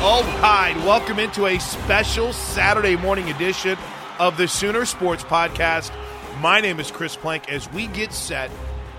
[0.00, 3.76] All right, welcome into a special Saturday morning edition
[4.20, 5.90] of the Sooner Sports Podcast.
[6.40, 8.48] My name is Chris Plank as we get set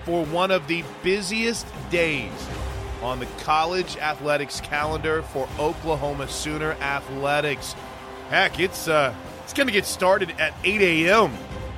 [0.03, 2.33] for one of the busiest days
[3.01, 7.75] on the college athletics calendar for Oklahoma Sooner athletics.
[8.29, 11.31] Heck, it's uh, it's going to get started at 8 a.m.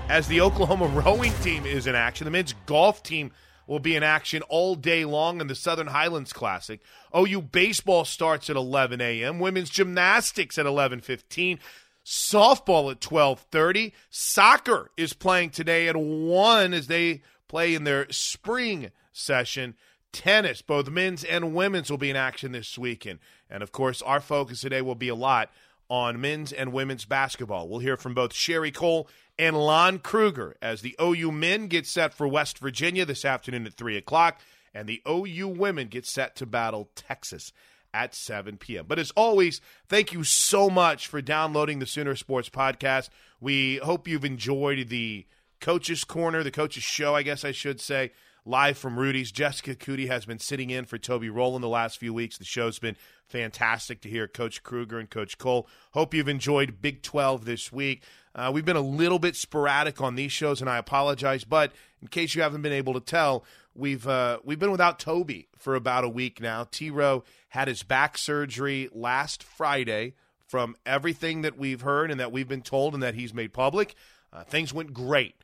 [0.09, 2.25] as the Oklahoma rowing team is in action.
[2.25, 3.31] The men's golf team
[3.71, 6.81] will be in action all day long in the Southern Highlands Classic.
[7.17, 9.39] OU baseball starts at 11 a.m.
[9.39, 11.57] Women's gymnastics at 11:15.
[12.05, 13.93] Softball at 12:30.
[14.09, 19.75] Soccer is playing today at 1 as they play in their spring session.
[20.11, 23.19] Tennis, both men's and women's will be in action this weekend.
[23.49, 25.49] And of course, our focus today will be a lot
[25.91, 27.67] on men's and women's basketball.
[27.67, 32.13] We'll hear from both Sherri Coale and Lon Kruger as the OU men get set
[32.13, 34.39] for West Virginia this afternoon at 3 o'clock,
[34.73, 37.51] and the OU women get set to battle Texas
[37.93, 38.85] at 7 p.m.
[38.87, 39.59] But as always,
[39.89, 43.09] thank you so much for downloading the Sooner Sports Podcast.
[43.41, 45.25] We hope you've enjoyed the
[45.59, 48.11] Coach's Corner, the Coach's Show, I guess I should say
[48.45, 49.31] live from Rudy's.
[49.31, 52.37] Jessica Cootie has been sitting in for Toby Rowland the last few weeks.
[52.37, 52.97] The show's been
[53.27, 55.67] fantastic to hear Coach Kruger and Coach Coale.
[55.91, 58.03] Hope you've enjoyed Big 12 this week.
[58.33, 61.43] Uh, we've been a little bit sporadic on these shows, and I apologize.
[61.43, 63.43] But in case you haven't been able to tell,
[63.75, 66.65] we've uh, we've been without Toby for about a week now.
[66.69, 66.89] T.
[66.89, 70.13] Rowe had his back surgery last Friday.
[70.47, 73.95] From everything that we've heard and that we've been told and that he's made public,
[74.33, 75.35] uh, things went great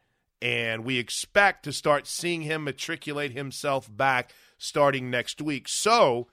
[0.42, 5.68] and we expect to start seeing him matriculate himself back starting next week.
[5.68, 6.28] So,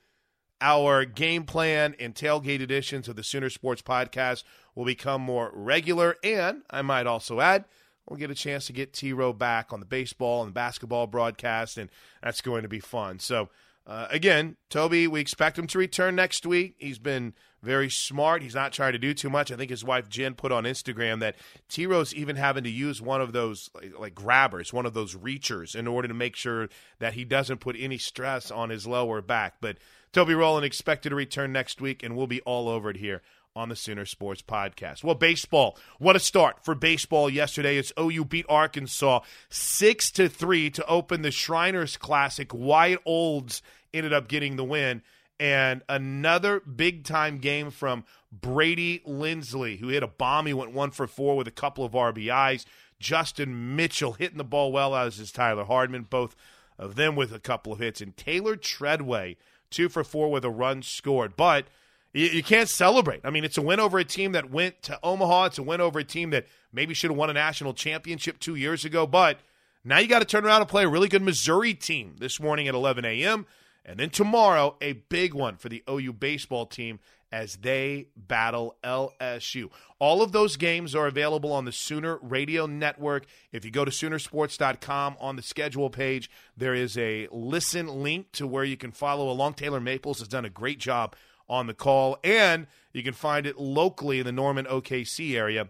[0.60, 4.44] our game plan and tailgate editions of the Sooner Sports Podcast
[4.74, 7.64] will become more regular, and I might also add,
[8.08, 11.76] we'll get a chance to get T Row back on the baseball and basketball broadcast,
[11.76, 11.90] and
[12.22, 13.18] that's going to be fun.
[13.18, 13.48] So,
[13.86, 16.74] uh, again, Toby, we expect him to return next week.
[16.78, 18.42] He's been very smart.
[18.42, 19.52] He's not trying to do too much.
[19.52, 21.36] I think his wife Jen put on Instagram that
[21.68, 25.14] T Rose even having to use one of those like, like, grabbers, one of those
[25.14, 26.68] reachers, in order to make sure
[26.98, 29.56] that he doesn't put any stress on his lower back.
[29.60, 29.76] But
[30.12, 33.20] Toby Rowland expected to return next week, and we'll be all over it here
[33.56, 35.04] on the Sooner Sports Podcast.
[35.04, 35.78] Well, baseball.
[35.98, 41.22] What a start for baseball yesterday as OU beat Arkansas six to three to open
[41.22, 42.52] the Shriners Classic.
[42.52, 43.62] Wyatt Olds
[43.92, 45.02] ended up getting the win.
[45.38, 50.46] And another big time game from Brady Lindsly, who hit a bomb.
[50.46, 52.64] He went one for four with a couple of RBIs.
[52.98, 56.34] Justin Mitchell hitting the ball well, as is Tyler Hardman, both
[56.76, 58.00] of them with a couple of hits.
[58.00, 59.36] And Taylor Tredaway
[59.70, 61.36] two for four with a run scored.
[61.36, 61.66] But
[62.14, 63.20] you, you can't celebrate.
[63.24, 65.46] I mean, it's a win over a team that went to Omaha.
[65.46, 68.54] It's a win over a team that maybe should have won a national championship two
[68.54, 69.06] years ago.
[69.06, 69.40] But
[69.84, 72.68] now you got to turn around and play a really good Missouri team this morning
[72.68, 73.46] at 11 a.m.
[73.84, 77.00] And then tomorrow, a big one for the OU baseball team
[77.30, 79.68] as they battle LSU.
[79.98, 83.26] All of those games are available on the Sooner Radio Network.
[83.50, 88.46] If you go to Soonersports.com on the schedule page, there is a listen link to
[88.46, 89.54] where you can follow along.
[89.54, 91.16] Taylor Maples has done a great job
[91.48, 95.68] on the call, and you can find it locally in the Norman OKC area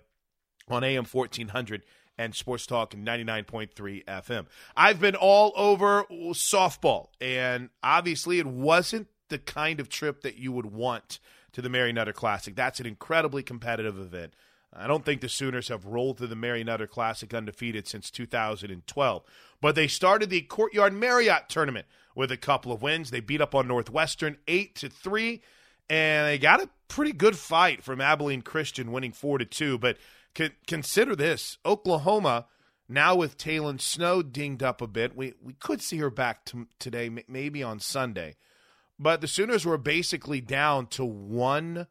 [0.68, 1.82] on AM 1400
[2.16, 4.46] and Sports Talk 99.3 FM.
[4.76, 10.52] I've been all over softball, and obviously it wasn't the kind of trip that you
[10.52, 11.18] would want
[11.52, 12.54] to the Mary Nutter Classic.
[12.54, 14.34] That's an incredibly competitive event.
[14.76, 19.22] I don't think the Sooners have rolled through the Mary Nutter Classic undefeated since 2012.
[19.60, 21.86] But they started the Courtyard Marriott tournament
[22.16, 23.10] with a couple of wins.
[23.10, 25.42] They beat up on Northwestern 8 to 3
[25.88, 29.98] and they got a pretty good fight from Abilene Christian winning 4 to 2, but
[30.66, 32.46] consider this, Oklahoma
[32.88, 35.16] now with Taylon Snow dinged up a bit.
[35.16, 38.36] We we could see her back to, today maybe on Sunday.
[38.98, 41.88] But the Sooners were basically down to one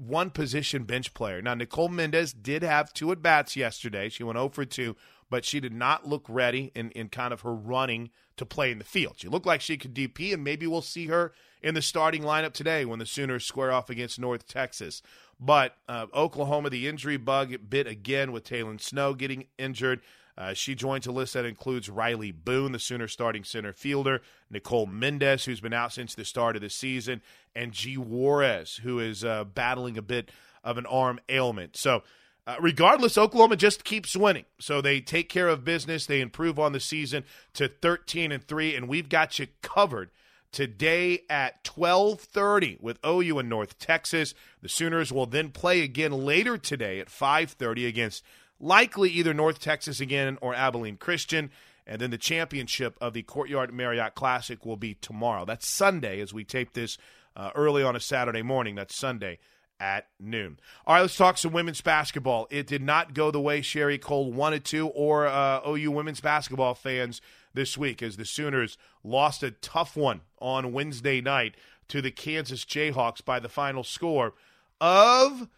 [0.00, 1.42] one position bench player.
[1.42, 4.08] Now, Nicole Mendes did have two at bats yesterday.
[4.08, 4.96] She went 0 for 2,
[5.28, 8.78] but she did not look ready in, in kind of her running to play in
[8.78, 9.16] the field.
[9.18, 11.32] She looked like she could DP, and maybe we'll see her
[11.62, 15.02] in the starting lineup today when the Sooners square off against North Texas.
[15.38, 20.00] But uh, Oklahoma, the injury bug bit again with Taylon Snow getting injured.
[20.36, 24.86] Uh, she joins a list that includes Rylie Boone, the Sooner starting center fielder, Nicole
[24.86, 27.22] Mendes, who's been out since the start of the season,
[27.54, 27.96] and G.
[27.96, 30.30] Juarez, who is uh, battling a bit
[30.64, 31.76] of an arm ailment.
[31.76, 32.02] So,
[32.46, 34.46] uh, regardless, Oklahoma just keeps winning.
[34.58, 36.06] So they take care of business.
[36.06, 37.24] They improve on the season
[37.54, 40.10] to 13 and 3, and we've got you covered
[40.52, 44.34] today at 12:30 with OU in North Texas.
[44.62, 48.24] The Sooners will then play again later today at 5:30 against
[48.60, 51.50] likely either North Texas again or Abilene Christian.
[51.86, 55.44] And then the championship of the Courtyard Marriott Classic will be tomorrow.
[55.44, 56.98] That's Sunday as we tape this
[57.34, 58.76] uh, early on a Saturday morning.
[58.76, 59.38] That's Sunday
[59.80, 60.60] at noon.
[60.86, 62.46] All right, let's talk some women's basketball.
[62.50, 66.74] It did not go the way Sherri Coale wanted to, or uh, OU women's basketball
[66.74, 67.20] fans
[67.54, 71.56] this week, as the Sooners lost a tough one on Wednesday night
[71.88, 74.34] to the Kansas Jayhawks by the final score
[74.80, 75.48] of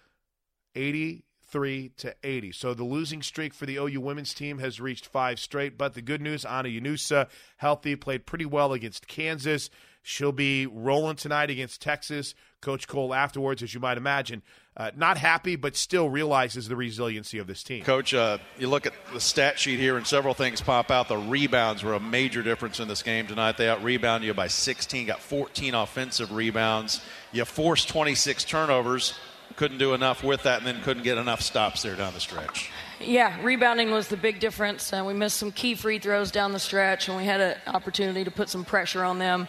[0.74, 2.52] 80 three to 80.
[2.52, 5.76] So the losing streak for the OU women's team has reached five straight.
[5.76, 7.28] But the good news, Ana Llanusa,
[7.58, 9.68] healthy, played pretty well against Kansas.
[10.02, 12.34] She'll be rolling tonight against Texas.
[12.60, 14.42] Coach Coale afterwards, as you might imagine,
[14.76, 17.84] uh, not happy, but still realizes the resiliency of this team.
[17.84, 21.06] Coach, uh, you look at the stat sheet here, and several things pop out.
[21.08, 23.58] The rebounds were a major difference in this game tonight.
[23.58, 27.00] They out rebounded you by 16, got 14 offensive rebounds.
[27.30, 29.14] You forced 26 turnovers
[29.56, 32.70] couldn't do enough with that and then couldn't get enough stops there down the stretch.
[33.00, 34.92] Yeah, rebounding was the big difference.
[34.92, 38.24] Uh, we missed some key free throws down the stretch, and we had an opportunity
[38.24, 39.48] to put some pressure on them.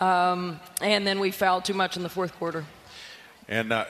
[0.00, 2.64] Um, and then we fouled too much in the fourth quarter.
[3.48, 3.86] And uh,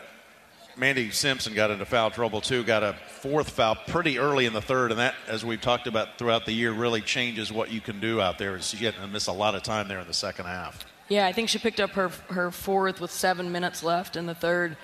[0.77, 2.63] Mandy Simpson got into foul trouble too.
[2.65, 6.19] Got a fourth foul pretty early in the third, and that, as we've talked about
[6.19, 8.61] throughout the year, really changes what you can do out there.
[8.61, 10.87] She's getting to miss a lot of time there in the second half.
[11.09, 14.35] Yeah, I think she picked up her her fourth with seven minutes left in the
[14.35, 14.77] third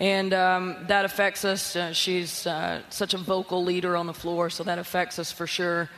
[0.00, 1.74] and um, that affects us.
[1.74, 5.46] Uh, she's uh, such a vocal leader on the floor, so that affects us for
[5.46, 5.88] sure.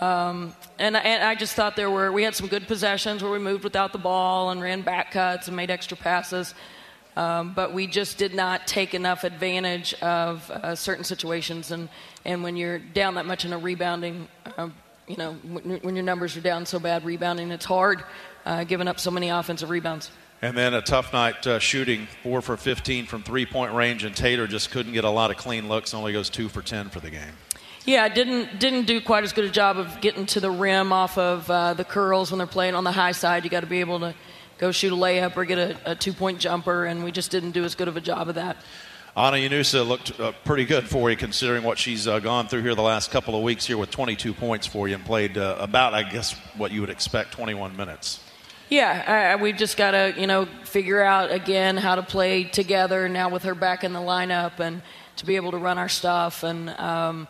[0.00, 3.38] Um, and, and, I just thought there were we had some good possessions where we
[3.38, 6.54] moved without the ball and ran back cuts and made extra passes,
[7.16, 11.70] um, but we just did not take enough advantage of uh, certain situations.
[11.70, 11.88] And
[12.24, 14.74] and when you're down that much in a rebounding, um,
[15.06, 18.02] you know, when, when, your numbers are down so bad rebounding, it's hard
[18.44, 20.10] uh, giving up so many offensive rebounds.
[20.42, 24.14] And then a tough night uh, shooting, four for 15 from three point range, and
[24.14, 26.98] Taylor just couldn't get a lot of clean looks, only goes two for 10 for
[26.98, 27.32] the game.
[27.84, 31.16] Yeah, didn't didn't do quite as good a job of getting to the rim off
[31.16, 33.44] of uh, the curls when they're playing on the high side.
[33.44, 34.14] You got to be able to
[34.58, 37.52] go shoot a layup or get a, a two point jumper, and we just didn't
[37.52, 38.56] do as good of a job of that.
[39.14, 42.74] Ana Llanusa looked uh, pretty good for you, considering what she's uh, gone through here
[42.74, 45.92] the last couple of weeks here with 22 points for you and played uh, about,
[45.92, 48.20] I guess, what you would expect 21 minutes.
[48.72, 53.28] Yeah, we've just got to, you know, figure out again how to play together now
[53.28, 54.80] with her back in the lineup and
[55.16, 56.42] to be able to run our stuff.
[56.42, 57.28] And um,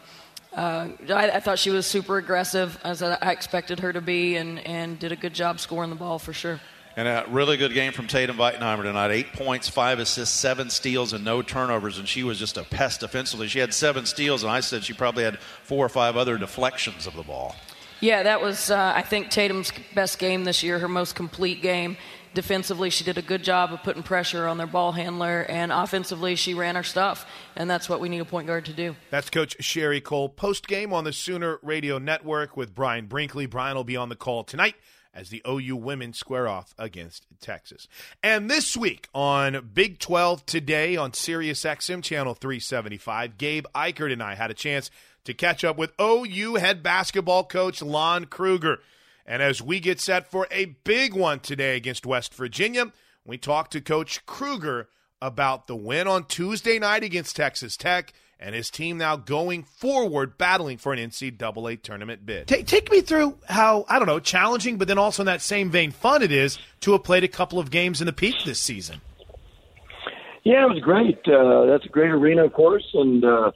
[0.52, 4.61] uh, I, I, thought she was super aggressive, as I expected her to be, and,
[4.61, 6.61] and did a good job scoring the ball for sure.
[6.94, 9.11] And a really good game from Tatum Veitenheimer tonight.
[9.11, 11.99] Eight points, five assists, seven steals, and no turnovers.
[11.99, 13.49] And she was just a pest defensively.
[13.49, 17.08] She had seven steals, and I said she probably had four or five other deflections
[17.08, 17.56] of the ball.
[18.02, 21.97] Yeah, that was, uh, I think, Tatum's best game this year, her most complete game.
[22.35, 26.35] Defensively, she did a good job of putting pressure on their ball handler, and offensively,
[26.35, 28.97] she ran her stuff, and that's what we need a point guard to do.
[29.11, 30.30] That's Coach Sherri Coale.
[30.30, 33.47] post game on the Sooner Radio Network with Brian Brinkley.
[33.47, 34.75] Brian will be on the call tonight
[35.14, 37.87] as the OU women square off against Texas.
[38.21, 44.23] And this week on Big 12 Today on Sirius XM Channel 375, Gabe Ikard and
[44.23, 44.90] I had a chance
[45.25, 48.81] to catch up with OU head basketball coach Lon Kruger.
[49.26, 52.93] And as we get set for a big one today against West Virginia,
[53.25, 54.88] we talk to Coach Kruger
[55.21, 60.37] about the win on Tuesday night against Texas Tech and his team now going forward
[60.37, 62.49] battling for an NCAA tournament bid.
[62.49, 65.71] Take, take me through how, I don't know, challenging, but then also in that same
[65.71, 68.59] vein, fun it is to have played a couple of games in the Peake this
[68.59, 69.00] season.
[70.43, 71.21] Yeah, it was great.
[71.29, 73.52] Uh, that's a great arena, of course, and uh,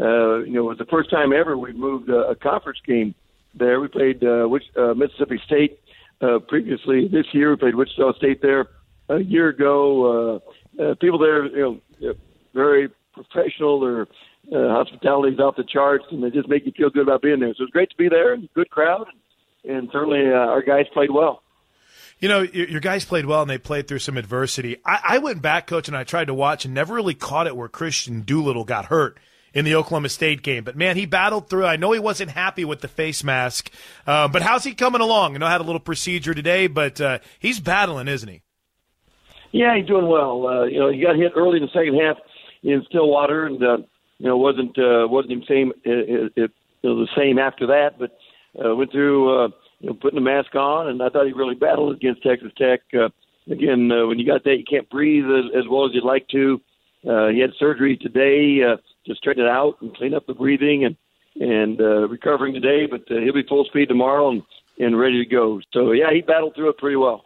[0.00, 3.14] uh, you know, it was the first time ever we moved a, a conference game
[3.54, 3.80] there.
[3.80, 5.78] We played uh, which, uh, Mississippi State
[6.22, 7.08] uh, previously.
[7.08, 8.68] This year we played Wichita State there
[9.08, 10.40] a year ago.
[10.78, 12.14] Uh, uh, people there, you know,
[12.54, 13.80] very professional.
[13.80, 17.22] Their uh, hospitality is off the charts, and they just make you feel good about
[17.22, 17.52] being there.
[17.56, 18.36] So it's great to be there.
[18.54, 19.06] Good crowd,
[19.68, 21.42] and certainly uh, our guys played well.
[22.20, 24.76] You know, your guys played well and they played through some adversity.
[24.84, 27.56] I, I went back, coach, and I tried to watch and never really caught it
[27.56, 29.18] where Kristian Doolittle got hurt
[29.54, 30.64] in the Oklahoma State game.
[30.64, 31.66] But man, he battled through.
[31.66, 33.70] I know he wasn't happy with the face mask,
[34.06, 35.34] uh, but how's he coming along?
[35.34, 38.42] I know I had a little procedure today, but uh, he's battling, isn't he?
[39.52, 40.46] Yeah, he's doing well.
[40.46, 42.16] Uh, you know, he got hit early in the second half
[42.62, 43.76] in Stillwater, and uh,
[44.18, 46.50] you know wasn't uh, wasn't the same it, it,
[46.82, 48.16] you know, the same after that, but
[48.62, 49.48] uh, went through uh,
[49.80, 52.80] you know putting the mask on, and I thought he really battled against Texas Tech.
[52.94, 53.08] Uh,
[53.50, 56.28] again, uh, when you got that, you can't breathe as, as well as you'd like
[56.28, 56.60] to.
[57.08, 58.62] Uh, he had surgery today.
[58.62, 58.76] Uh,
[59.10, 60.96] to straighten it out and clean up the breathing and
[61.38, 64.42] and uh, recovering today, but uh, he'll be full speed tomorrow and,
[64.78, 65.60] and ready to go.
[65.72, 67.24] So yeah, he battled through it pretty well.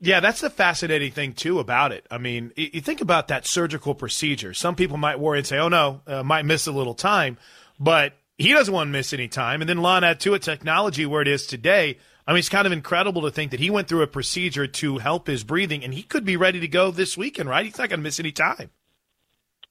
[0.00, 2.06] Yeah, that's the fascinating thing too about it.
[2.10, 4.52] I mean, you think about that surgical procedure.
[4.52, 7.38] Some people might worry and say, "Oh no, uh, might miss a little time,"
[7.80, 9.62] but he doesn't want to miss any time.
[9.62, 11.98] And then Lon add to it technology where it is today.
[12.26, 14.98] I mean, it's kind of incredible to think that he went through a procedure to
[14.98, 17.64] help his breathing, and he could be ready to go this weekend, right?
[17.64, 18.70] He's not going to miss any time.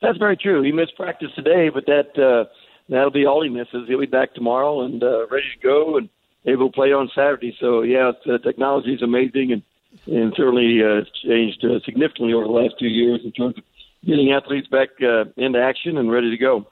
[0.02, 0.62] That's very true.
[0.62, 2.50] He missed practice today, but that uh,
[2.90, 3.88] that'll be all he misses.
[3.88, 6.10] He'll be back tomorrow and uh, ready to go and
[6.46, 7.56] able to play on Saturday.
[7.60, 8.12] So yeah,
[8.44, 9.62] technology is amazing and
[10.08, 13.64] and certainly uh, changed uh, significantly over the last two years in terms of
[14.06, 16.68] getting athletes back uh, into action and ready to go.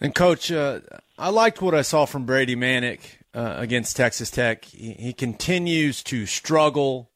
[0.00, 0.80] And coach, uh,
[1.18, 3.00] I liked what I saw from Brady Manek
[3.34, 4.64] uh, against Texas Tech.
[4.64, 7.10] He, he continues to struggle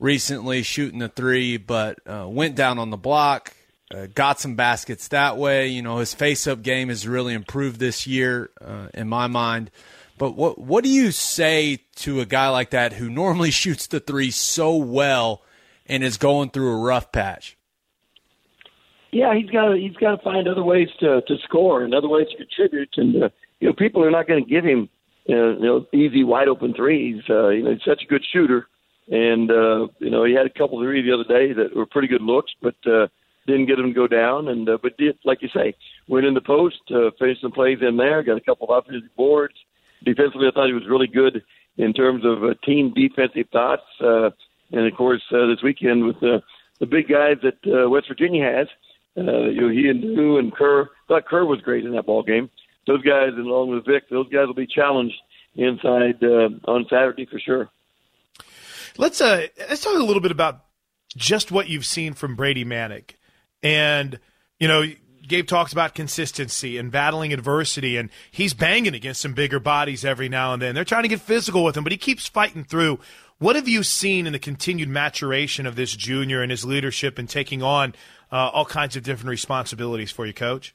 [0.00, 3.54] recently shooting the three, but uh, went down on the block,
[3.94, 5.68] uh, got some baskets that way.
[5.68, 9.70] You know, his face up game has really improved this year, uh, in my mind.
[10.18, 14.00] But what what do you say to a guy like that who normally shoots the
[14.00, 15.42] three so well
[15.86, 17.56] and is going through a rough patch?
[19.12, 22.08] Yeah, he's got to he's got to find other ways to to score and other
[22.08, 22.90] ways to contribute.
[22.96, 23.28] And uh,
[23.60, 24.88] you know, people are not going to give him
[25.28, 27.22] uh, you know easy wide open threes.
[27.28, 28.68] Uh, you know, he's such a good shooter
[29.10, 31.86] and uh, you know he had a couple of three the other day that were
[31.86, 33.08] pretty good looks, but uh,
[33.46, 34.48] didn't get him to go down.
[34.48, 35.74] And uh, but did like you say,
[36.08, 39.14] went in the post, uh, finished some plays in there, got a couple of offensive
[39.16, 39.54] boards.
[40.04, 41.42] Defensively, I thought he was really good
[41.76, 43.82] in terms of uh, team defensive thoughts.
[44.02, 44.30] Uh,
[44.72, 46.40] and of course, uh, this weekend with uh,
[46.78, 48.68] the big guys that uh, West Virginia has,
[49.18, 50.88] uh, you know, he and New and Kur.
[51.08, 52.48] Thought Kur was great in that ball game.
[52.86, 55.16] Those guys, along with Vic, those guys will be challenged
[55.56, 57.68] inside uh, on Saturday for sure.
[58.98, 60.64] Let's uh let's talk a little bit about
[61.16, 63.12] just what you've seen from Brady Manek.
[63.62, 64.18] And
[64.58, 64.84] you know,
[65.26, 70.28] Gabe talks about consistency and battling adversity, and he's banging against some bigger bodies every
[70.28, 70.74] now and then.
[70.74, 72.98] They're trying to get physical with him, but he keeps fighting through.
[73.38, 77.26] What have you seen in the continued maturation of this junior and his leadership and
[77.28, 77.94] taking on
[78.30, 80.74] uh, all kinds of different responsibilities for you, Coach?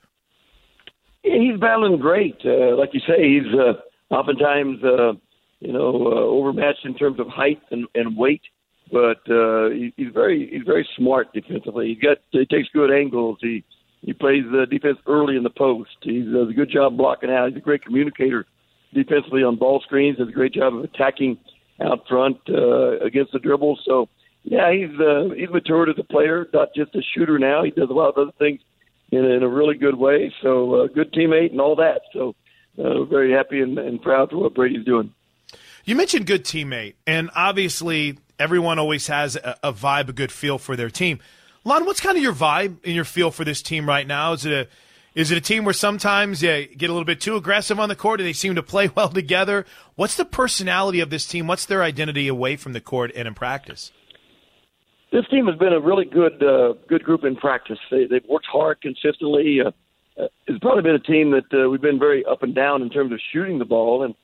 [1.21, 2.37] He's battling great.
[2.43, 3.73] Uh, like you say, he's uh,
[4.13, 5.13] oftentimes uh,
[5.65, 8.41] you know, uh, overmatched in terms of height and, and weight.
[8.91, 11.87] But uh, he, he's very he's very smart defensively.
[11.87, 13.39] He got he takes good angles.
[13.41, 13.63] He
[14.01, 15.89] he plays the defense early in the post.
[16.01, 17.49] He does a good job blocking out.
[17.49, 18.45] He's a great communicator
[18.93, 20.19] defensively on ball screens.
[20.19, 21.39] Does a great job of attacking
[21.81, 23.79] out front uh, against the dribble.
[23.85, 24.07] So
[24.43, 27.63] yeah, he's uh, he's matured as a player, not just a shooter now.
[27.63, 28.59] He does a lot of other things
[29.11, 30.31] in, in a really good way.
[30.43, 32.01] So uh, good teammate and all that.
[32.13, 32.35] So
[32.77, 35.11] uh, very happy and, and proud for what Brady's doing.
[35.85, 40.57] You mentioned good teammate, and obviously everyone always has a, a, vibe, a good feel
[40.57, 41.19] for their team.
[41.63, 44.33] Lon, what's kind of your vibe and your feel for this team right now?
[44.33, 44.67] Is it a
[45.13, 47.95] Is it a team where sometimes they get a little bit too aggressive on the
[47.95, 49.63] court and they seem to play well together?
[49.93, 51.45] What's the personality of this team?
[51.45, 53.91] What's their identity away from the court and in practice?
[55.11, 57.79] This team has been a really good uh, good group in practice.
[57.91, 59.59] They, they've worked hard consistently.
[59.63, 59.69] Uh,
[60.19, 62.89] uh, it's probably been a team that uh, we've been very up and down in
[62.89, 64.15] terms of shooting the ball, and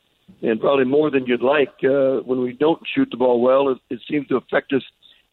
[0.42, 1.74] and probably more than you'd like.
[1.84, 4.84] Uh, when we don't shoot the ball well, it, it seems to affect us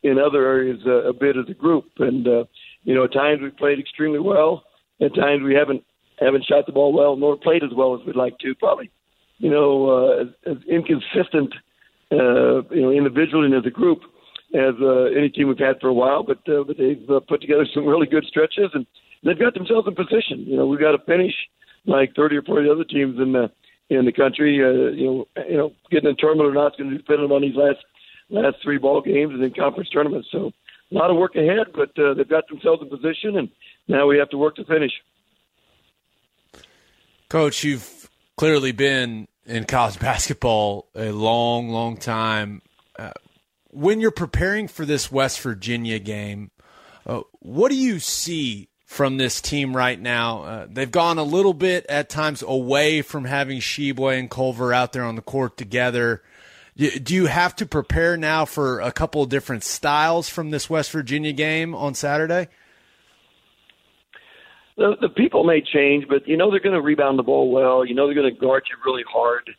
[0.03, 1.87] in other areas uh, a bit as a group.
[1.99, 2.45] And uh,
[2.85, 4.65] you know, at times we've played extremely well.
[5.01, 5.85] At times we haven't
[6.21, 8.55] haven't shot the ball well, nor played as well as we'd like to.
[8.55, 8.91] Probably,
[9.39, 11.55] you know, uh, as, as inconsistent,
[12.13, 14.01] uh, you know, individually and as a group
[14.55, 16.23] as uh, any team we've had for a while.
[16.23, 18.87] But uh, but they've uh, put together some really good stretches, and
[19.25, 20.45] they've got themselves in position.
[20.47, 21.35] You know, we've got to finish
[21.87, 23.51] like 30 or 40 other teams in the
[23.91, 24.63] in the country.
[24.63, 27.21] Uh, you know, you know, getting in the tournament or not is going to depend
[27.33, 27.79] on these last
[28.31, 30.29] last three ball games and then conference tournaments.
[30.31, 30.53] So
[30.91, 33.49] a lot of work ahead, but uh, they've got themselves in position, and
[33.89, 34.93] now we have to work to finish.
[37.29, 42.63] Coach, you've clearly been in college basketball a long, long time.
[42.99, 43.13] Uh,
[43.71, 46.51] when you're preparing for this West Virginia game,
[47.07, 50.43] uh, what do you see from this team right now?
[50.43, 54.95] Uh, they've gone a little bit at times away from having Tshiebwe and Culver out
[54.95, 56.23] there on the court together.
[56.75, 60.91] Do you have to prepare now for a couple of different styles from this West
[60.91, 62.49] Virginia game on Saturday?
[64.79, 67.85] The, the people may change, but you know they're going to rebound the ball well.
[67.85, 69.51] You know they're going to guard you really hard.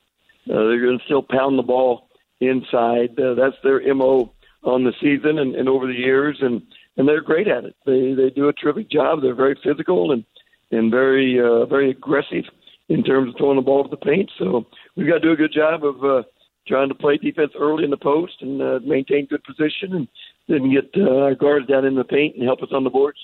[0.49, 2.09] Uh, they're going to still pound the ball
[2.39, 3.19] inside.
[3.19, 4.31] Uh, that's their mo
[4.63, 6.63] on the season and, and over the years, and
[6.97, 7.75] and they're great at it.
[7.85, 9.21] They they do a terrific job.
[9.21, 10.23] They're very physical and
[10.71, 12.45] and very uh, very aggressive
[12.87, 14.31] in terms of throwing the ball to the paint.
[14.37, 14.65] So
[14.95, 16.23] we've got to do a good job of uh,
[16.67, 20.07] trying to play defense early in the post and uh, maintain good position, and
[20.47, 23.19] then get uh, our guards down in the paint and help us on the boards.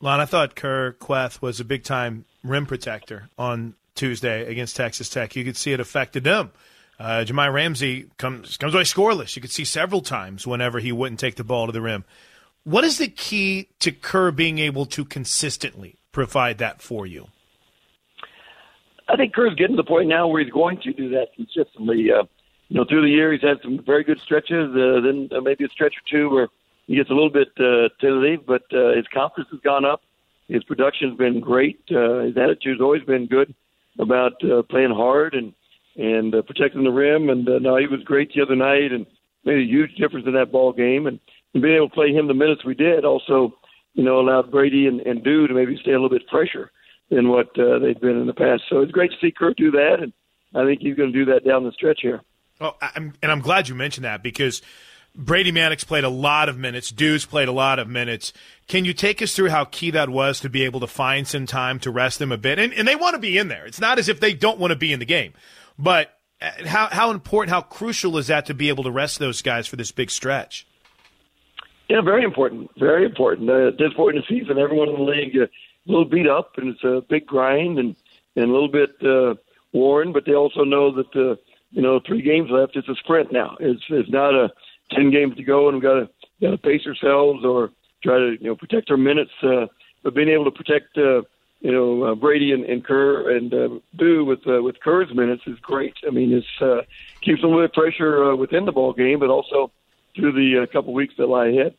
[0.00, 5.08] Lon, I thought Kur Kuath was a big time rim protector on Tuesday against Texas
[5.08, 5.34] Tech.
[5.34, 6.52] You could see it affected them.
[7.00, 9.36] Uh, Jahmi'us Ramsey comes comes away scoreless.
[9.36, 12.04] You could see several times whenever he wouldn't take the ball to the rim.
[12.64, 17.28] What is the key to Kur being able to consistently provide that for you?
[19.08, 22.10] I think Kur's getting to the point now where he's going to do that consistently.
[22.12, 22.24] Uh,
[22.68, 24.70] you know, through the year, he's had some very good stretches.
[24.74, 26.48] Uh, then uh, maybe a stretch or two where
[26.86, 30.02] he gets a little bit uh, tentative, but uh, his confidence has gone up.
[30.48, 31.80] His production's been great.
[31.90, 33.54] Uh, his attitude's always been good
[33.98, 35.52] about uh, playing hard and
[35.96, 37.28] and uh, protecting the rim.
[37.28, 39.04] And uh, no, he was great the other night and
[39.44, 41.06] made a huge difference in that ball game.
[41.06, 41.18] And,
[41.54, 43.54] and being able to play him the minutes we did also,
[43.94, 46.70] you know, allowed Brady and, and Dew to maybe stay a little bit fresher
[47.10, 48.62] than what uh, they've been in the past.
[48.68, 50.12] So it's great to see Kurt do that, and
[50.54, 52.20] I think he's going to do that down the stretch here.
[52.60, 54.62] Oh, I'm, and I'm glad you mentioned that because
[55.14, 56.90] Brady Maddox played a lot of minutes.
[56.90, 58.32] Deuce played a lot of minutes.
[58.66, 61.46] Can you take us through how key that was to be able to find some
[61.46, 62.58] time to rest them a bit?
[62.58, 63.66] And, and they want to be in there.
[63.66, 65.32] It's not as if they don't want to be in the game.
[65.78, 69.42] But uh, how, how important, how crucial is that to be able to rest those
[69.42, 70.66] guys for this big stretch?
[71.88, 72.70] Yeah, very important.
[72.78, 73.48] Very important.
[73.48, 75.48] Uh, this point in the season, everyone in the league uh, a
[75.86, 77.96] little beat up, and it's a big grind and,
[78.36, 79.34] and a little bit uh,
[79.72, 81.36] worn, but they also know that, uh,
[81.70, 82.76] you know, three games left.
[82.76, 83.56] It's a sprint now.
[83.60, 84.50] It's, it's not a–
[84.90, 86.08] ten games to go, and we've got to
[86.40, 87.70] got to pace ourselves or
[88.02, 89.32] try to you know protect our minutes.
[89.42, 89.66] Uh,
[90.02, 91.22] but being able to protect uh,
[91.60, 95.42] you know uh, Brady and, and Kur and uh, Boo with uh, with Kur's minutes
[95.46, 95.94] is great.
[96.06, 96.82] I mean, it's uh,
[97.20, 99.70] keeps a little bit of pressure uh, within the ball game, but also
[100.18, 101.74] through the uh, couple weeks that lie ahead.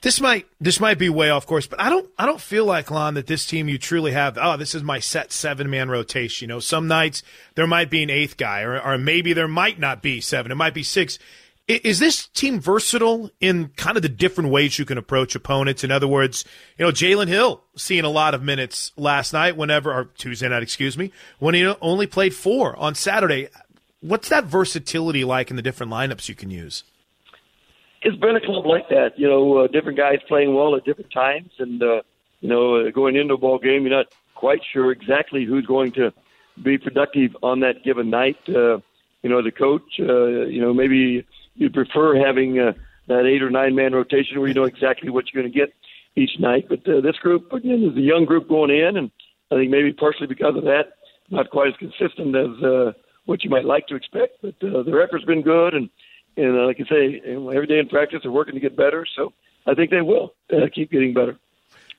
[0.00, 2.90] This might this might be way off course, but I don't I don't feel like
[2.90, 4.38] Lon that this team you truly have.
[4.40, 6.46] Oh, this is my set seven man rotation.
[6.46, 7.22] You know, some nights
[7.54, 10.52] there might be an eighth guy, or or maybe there might not be seven.
[10.52, 11.18] It might be six.
[11.68, 15.84] Is this team versatile in kind of the different ways you can approach opponents?
[15.84, 16.44] In other words,
[16.76, 20.64] you know, Jalen Hill seeing a lot of minutes last night, whenever, or Tuesday night,
[20.64, 23.48] excuse me, when he only played four on Saturday.
[24.00, 26.82] What's that versatility like in the different lineups you can use?
[28.04, 31.12] It's been a club like that, you know, uh, different guys playing well at different
[31.12, 32.02] times, and uh,
[32.40, 35.92] you know, uh, going into a ball game, you're not quite sure exactly who's going
[35.92, 36.12] to
[36.62, 38.36] be productive on that given night.
[38.48, 38.78] Uh,
[39.22, 42.72] you know, the coach, uh, you know, maybe you prefer having uh,
[43.06, 45.72] that eight or nine man rotation where you know exactly what you're going to get
[46.16, 46.66] each night.
[46.68, 49.10] But uh, this group again is a young group going in, and
[49.50, 50.94] I think maybe partially because of that,
[51.30, 52.92] not quite as consistent as uh,
[53.26, 54.38] what you might like to expect.
[54.42, 55.88] But uh, their effort's been good, and
[56.36, 59.06] and uh, like I say, every day in practice they're working to get better.
[59.16, 59.32] So
[59.66, 61.38] I think they will uh, keep getting better.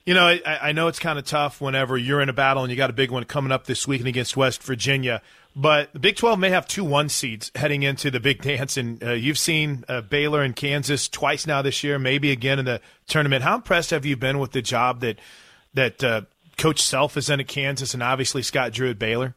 [0.04, 2.70] You know, I, I know it's kind of tough whenever you're in a battle and
[2.70, 5.22] you got a big one coming up this weekend against West Virginia.
[5.56, 8.76] But the Big 12 may have two one seeds heading into the big dance.
[8.76, 12.66] And uh, you've seen uh, Baylor and Kansas twice now this year, maybe again in
[12.66, 13.44] the tournament.
[13.44, 15.18] How impressed have you been with the job that
[15.72, 16.22] that uh,
[16.58, 19.34] Coach Self is in at Kansas, and obviously Scott Drew at Baylor?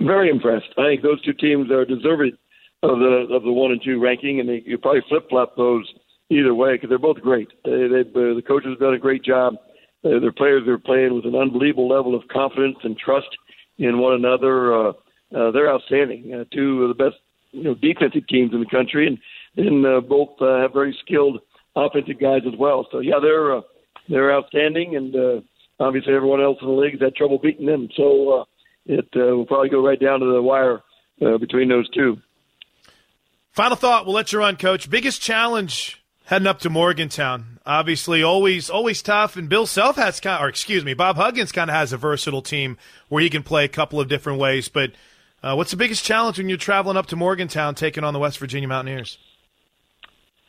[0.00, 0.68] Very impressed.
[0.78, 2.38] I think those two teams are deserving
[2.82, 5.86] of the of the one and two ranking, and you probably flip flop those
[6.30, 7.48] either way because they're both great.
[7.64, 9.54] They, they, uh, the coaches have done a great job.
[10.04, 13.28] Uh, their players are playing with an unbelievable level of confidence and trust
[13.78, 14.74] in one another.
[14.74, 14.92] Uh,
[15.34, 16.32] uh, they're outstanding.
[16.32, 17.16] Uh, two of the best
[17.52, 19.18] you know defensive teams in the country, and
[19.56, 21.40] and uh, both uh, have very skilled
[21.74, 22.86] offensive guys as well.
[22.92, 23.60] So yeah, they're uh,
[24.08, 25.40] they're outstanding, and uh,
[25.80, 27.88] obviously everyone else in the league has had trouble beating them.
[27.96, 28.44] So uh,
[28.86, 30.80] it uh, will probably go right down to the wire
[31.24, 32.16] uh, between those two.
[33.52, 34.06] Final thought.
[34.06, 34.88] We'll let you run, Coach.
[34.88, 37.58] Biggest challenge heading up to Morgantown.
[37.66, 39.36] Obviously, always always tough.
[39.36, 41.96] And Bill Self has kind, of, or excuse me, Bob Huggins kind of has a
[41.96, 44.68] versatile team where he can play a couple of different ways.
[44.68, 44.92] But
[45.42, 48.38] uh, what's the biggest challenge when you're traveling up to Morgantown, taking on the West
[48.38, 49.18] Virginia Mountaineers?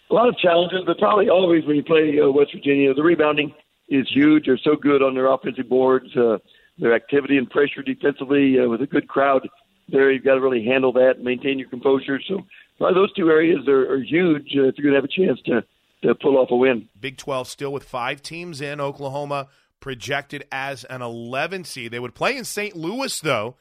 [0.10, 3.54] A lot of challenges, but probably always when you play uh, West Virginia, the rebounding
[3.90, 4.46] is huge.
[4.46, 6.16] They're so good on their offensive boards.
[6.16, 6.38] Uh,
[6.80, 9.48] their activity and pressure defensively uh, with a good crowd
[9.90, 12.20] there, you've got to really handle that, and maintain your composure.
[12.28, 12.46] So
[12.80, 15.64] those two areas are, are huge uh, if you're going to have a chance to
[16.02, 16.88] to pull off a win.
[17.00, 18.80] Big 12 still with five teams in.
[18.80, 19.48] Oklahoma
[19.82, 21.92] projected as an 11 seed.
[21.92, 22.76] They would play in St.
[22.76, 23.56] Louis though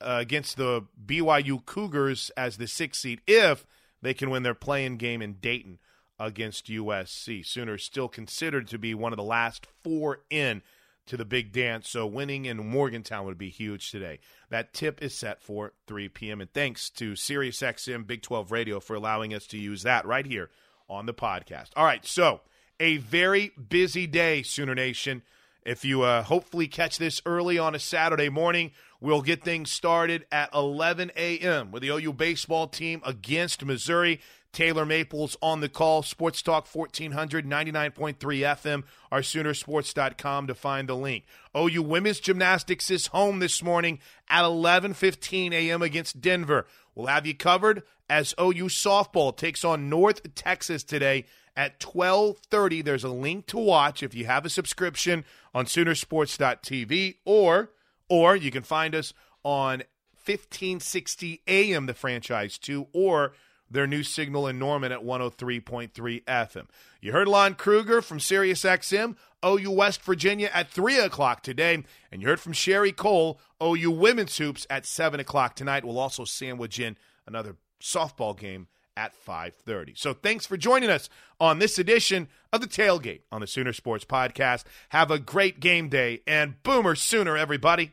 [0.00, 3.66] uh, against the BYU Cougars as the six seed if
[4.02, 5.78] they can win their playing game in Dayton
[6.18, 7.44] against USC.
[7.44, 10.62] Sooners still considered to be one of the last four in
[11.06, 14.18] to the big dance, so winning in Morgantown would be huge today.
[14.50, 16.40] That tip is set for 3 p.m.
[16.40, 20.50] And thanks to SiriusXM Big 12 Radio for allowing us to use that right here
[20.88, 21.70] on the podcast.
[21.76, 22.40] All right, so
[22.80, 25.22] a very busy day, Sooner Nation.
[25.64, 30.24] If you uh, hopefully catch this early on a Saturday morning, we'll get things started
[30.30, 31.72] at 11 a.m.
[31.72, 34.20] with the OU baseball team against Missouri.
[34.56, 36.02] Taylor Maples on the call.
[36.02, 41.24] Sports Talk 1400, 99.3 FM, our Soonersports.com to find the link.
[41.54, 43.98] OU women's gymnastics is home this morning
[44.30, 45.82] at 11.15 a.m.
[45.82, 46.66] against Denver.
[46.94, 52.82] We'll have you covered as OU softball takes on North Texas today at 12:30.
[52.82, 57.72] There's a link to watch if you have a subscription on Soonersports.tv or
[58.08, 59.12] or you can find us
[59.44, 59.82] on
[60.24, 63.34] 1560 AM the franchise 2 or
[63.70, 66.66] their new signal in Norman at 103.3 FM.
[67.00, 72.28] You heard Lon Kruger from SiriusXM, OU West Virginia at 3 o'clock today, and you
[72.28, 75.84] heard from Sherri Coale, OU Women's Hoops at 7 o'clock tonight.
[75.84, 79.94] We'll also sandwich in another softball game at 5:30.
[79.94, 84.04] So thanks for joining us on this edition of the Tailgate on the Sooner Sports
[84.04, 84.64] Podcast.
[84.88, 87.92] Have a great game day and Boomer Sooner everybody.